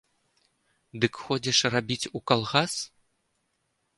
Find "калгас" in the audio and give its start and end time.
2.31-2.73